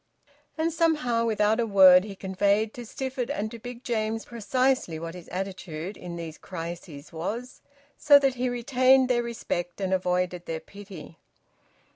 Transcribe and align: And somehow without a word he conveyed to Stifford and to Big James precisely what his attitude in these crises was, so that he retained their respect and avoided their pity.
And 0.57 0.73
somehow 0.73 1.27
without 1.27 1.59
a 1.59 1.67
word 1.67 2.05
he 2.05 2.15
conveyed 2.15 2.73
to 2.73 2.87
Stifford 2.87 3.29
and 3.29 3.51
to 3.51 3.59
Big 3.59 3.83
James 3.83 4.25
precisely 4.25 4.97
what 4.97 5.13
his 5.13 5.27
attitude 5.29 5.95
in 5.95 6.15
these 6.15 6.39
crises 6.39 7.13
was, 7.13 7.61
so 7.99 8.17
that 8.17 8.33
he 8.33 8.49
retained 8.49 9.09
their 9.09 9.21
respect 9.21 9.79
and 9.79 9.93
avoided 9.93 10.47
their 10.47 10.59
pity. 10.59 11.19